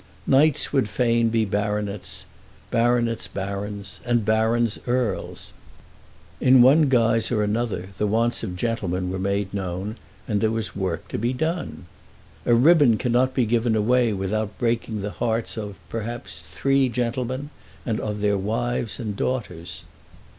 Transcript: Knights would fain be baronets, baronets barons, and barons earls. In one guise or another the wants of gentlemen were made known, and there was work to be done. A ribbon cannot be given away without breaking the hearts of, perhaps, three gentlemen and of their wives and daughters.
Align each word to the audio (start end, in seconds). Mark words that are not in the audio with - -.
Knights 0.25 0.73
would 0.73 0.89
fain 0.89 1.29
be 1.29 1.45
baronets, 1.45 2.25
baronets 2.71 3.27
barons, 3.27 3.99
and 4.03 4.25
barons 4.25 4.79
earls. 4.87 5.53
In 6.39 6.63
one 6.63 6.89
guise 6.89 7.31
or 7.31 7.43
another 7.43 7.89
the 7.99 8.07
wants 8.07 8.41
of 8.41 8.55
gentlemen 8.55 9.11
were 9.11 9.19
made 9.19 9.53
known, 9.53 9.97
and 10.27 10.41
there 10.41 10.49
was 10.49 10.75
work 10.75 11.07
to 11.09 11.19
be 11.19 11.33
done. 11.33 11.85
A 12.47 12.55
ribbon 12.55 12.97
cannot 12.97 13.35
be 13.35 13.45
given 13.45 13.75
away 13.75 14.11
without 14.11 14.57
breaking 14.57 15.01
the 15.01 15.11
hearts 15.11 15.55
of, 15.55 15.75
perhaps, 15.87 16.41
three 16.47 16.89
gentlemen 16.89 17.51
and 17.85 17.99
of 17.99 18.21
their 18.21 18.39
wives 18.39 18.99
and 18.99 19.15
daughters. 19.15 19.85